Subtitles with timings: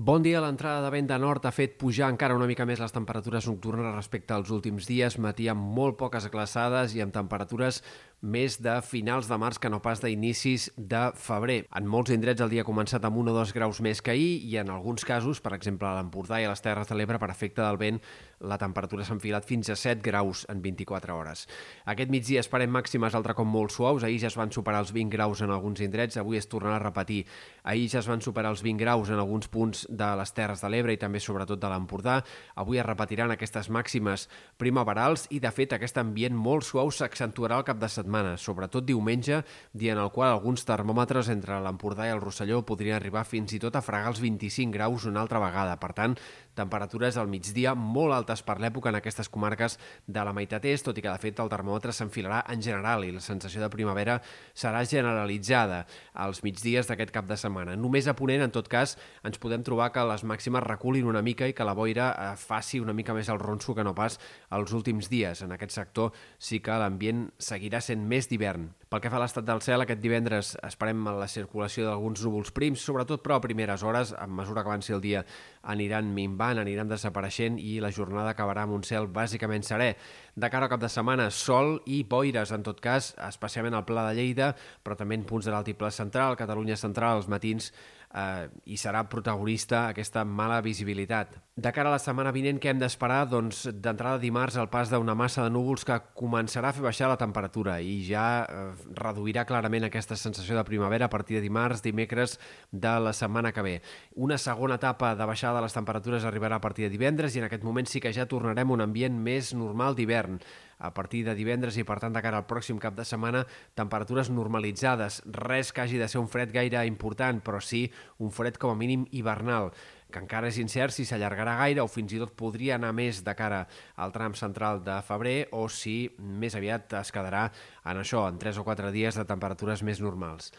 [0.00, 0.38] Bon dia.
[0.40, 3.92] L'entrada de vent de nord ha fet pujar encara una mica més les temperatures nocturnes
[3.92, 5.18] respecte als últims dies.
[5.20, 7.82] Matí amb molt poques glaçades i amb temperatures
[8.20, 11.62] més de finals de març que no pas d'inicis de febrer.
[11.76, 14.32] En molts indrets el dia ha començat amb 1 o 2 graus més que ahir
[14.44, 17.30] i en alguns casos, per exemple a l'Empordà i a les Terres de l'Ebre, per
[17.32, 18.00] efecte del vent,
[18.40, 21.46] la temperatura s'ha enfilat fins a 7 graus en 24 hores.
[21.92, 24.04] Aquest migdia esperem màximes altre com molt suaus.
[24.04, 26.84] Ahir ja es van superar els 20 graus en alguns indrets, avui es tornarà a
[26.86, 27.26] repetir.
[27.64, 30.70] Ahir ja es van superar els 20 graus en alguns punts de les Terres de
[30.72, 32.20] l'Ebre i també sobretot de l'Empordà.
[32.56, 37.68] Avui es repetiran aquestes màximes primaverals i, de fet, aquest ambient molt suau s'accentuarà al
[37.68, 39.42] cap de setmana, sobretot diumenge,
[39.72, 43.60] dia en el qual alguns termòmetres entre l'Empordà i el Rosselló podrien arribar fins i
[43.62, 45.76] tot a fregar els 25 graus una altra vegada.
[45.80, 46.16] Per tant,
[46.60, 50.98] temperatures al migdia molt altes per l'època en aquestes comarques de la meitat est, tot
[50.98, 54.20] i que, de fet, el termòmetre s'enfilarà en general i la sensació de primavera
[54.54, 57.76] serà generalitzada als migdies d'aquest cap de setmana.
[57.80, 61.48] Només a Ponent, en tot cas, ens podem trobar que les màximes reculin una mica
[61.48, 64.18] i que la boira eh, faci una mica més el ronso que no pas
[64.56, 65.42] els últims dies.
[65.46, 68.68] En aquest sector sí que l'ambient seguirà sent més d'hivern.
[68.90, 72.82] Pel que fa a l'estat del cel, aquest divendres esperem la circulació d'alguns núvols prims,
[72.82, 75.20] sobretot però a primeres hores, a mesura que avanci el dia
[75.62, 79.94] aniran minvant, aniran desapareixent i la jornada acabarà amb un cel bàsicament serè.
[80.34, 84.08] De cara al cap de setmana, sol i boires, en tot cas, especialment al Pla
[84.08, 87.70] de Lleida, però també en punts de l'altiplà central, Catalunya central, als matins,
[88.14, 91.36] eh, i serà protagonista aquesta mala visibilitat.
[91.60, 93.26] De cara a la setmana vinent, què hem d'esperar?
[93.28, 97.18] Doncs d'entrada dimarts el pas d'una massa de núvols que començarà a fer baixar la
[97.20, 98.62] temperatura i ja eh,
[98.96, 102.38] reduirà clarament aquesta sensació de primavera a partir de dimarts, dimecres
[102.72, 103.76] de la setmana que ve.
[104.16, 107.48] Una segona etapa de baixada de les temperatures arribarà a partir de divendres i en
[107.48, 110.40] aquest moment sí que ja tornarem a un ambient més normal d'hivern
[110.80, 113.44] a partir de divendres i, per tant, de cara al pròxim cap de setmana,
[113.76, 115.20] temperatures normalitzades.
[115.28, 117.84] Res que hagi de ser un fred gaire important, però sí
[118.18, 119.74] un fred com a mínim hivernal
[120.10, 123.34] que encara és incert si s'allargarà gaire o fins i tot podria anar més de
[123.38, 123.60] cara
[123.96, 127.46] al tram central de febrer o si més aviat es quedarà
[127.84, 130.50] en això, en 3 o 4 dies de temperatures més normals.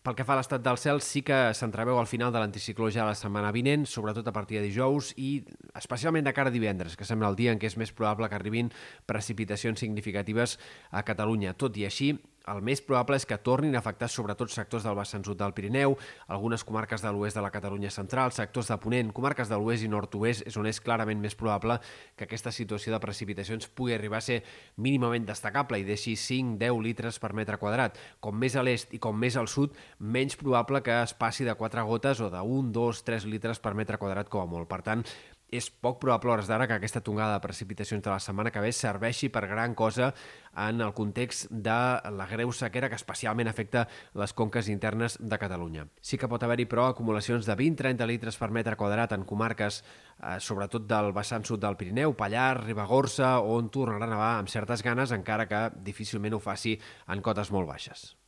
[0.00, 3.04] Pel que fa a l'estat del cel, sí que s'entreveu al final de l'anticicló ja
[3.04, 5.42] la setmana vinent, sobretot a partir de dijous i
[5.76, 8.38] especialment de cara a divendres, que sembla el dia en què és més probable que
[8.38, 8.70] arribin
[9.04, 10.56] precipitacions significatives
[10.88, 11.52] a Catalunya.
[11.52, 12.14] Tot i així,
[12.50, 15.96] el més probable és que tornin a afectar sobretot sectors del vessant sud del Pirineu,
[16.28, 19.90] algunes comarques de l'oest de la Catalunya central, sectors de Ponent, comarques de l'oest i
[19.92, 21.78] nord-oest, és on és clarament més probable
[22.16, 24.40] que aquesta situació de precipitacions pugui arribar a ser
[24.76, 27.98] mínimament destacable i deixi 5-10 litres per metre quadrat.
[28.20, 31.54] Com més a l'est i com més al sud, menys probable que es passi de
[31.54, 34.68] 4 gotes o de 1, 2, 3 litres per metre quadrat com a molt.
[34.70, 35.04] Per tant,
[35.50, 38.72] és poc probable hores d'ara que aquesta tongada de precipitacions de la setmana que ve
[38.72, 40.12] serveixi per gran cosa
[40.56, 41.78] en el context de
[42.14, 45.86] la greu sequera que especialment afecta les conques internes de Catalunya.
[46.00, 49.82] Sí que pot haver-hi, però, acumulacions de 20-30 litres per metre quadrat en comarques,
[50.22, 54.82] eh, sobretot del vessant sud del Pirineu, Pallar, Ribagorça, on tornarà a nevar amb certes
[54.82, 56.78] ganes, encara que difícilment ho faci
[57.08, 58.20] en cotes molt baixes.